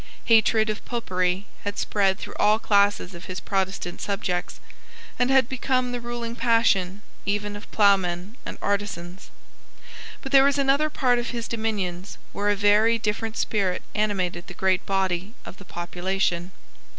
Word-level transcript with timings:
Hatred 0.25 0.71
of 0.71 0.83
Popery 0.83 1.45
had 1.63 1.77
spread 1.77 2.17
through 2.17 2.33
all 2.39 2.57
classes 2.57 3.13
of 3.13 3.25
his 3.25 3.39
Protestant 3.39 4.01
subjects, 4.01 4.59
and 5.19 5.29
had 5.29 5.47
become 5.47 5.91
the 5.91 6.01
ruling 6.01 6.35
passion 6.35 7.03
even 7.23 7.55
of 7.55 7.69
ploughmen 7.69 8.35
and 8.43 8.57
artisans. 8.63 9.29
But 10.23 10.31
there 10.31 10.43
was 10.43 10.57
another 10.57 10.89
part 10.89 11.19
of 11.19 11.29
his 11.29 11.47
dominions 11.47 12.17
where 12.33 12.49
a 12.49 12.55
very 12.55 12.97
different 12.97 13.37
spirit 13.37 13.83
animated 13.93 14.47
the 14.47 14.55
great 14.55 14.83
body 14.87 15.35
of 15.45 15.57
the 15.57 15.65
population. 15.65 16.49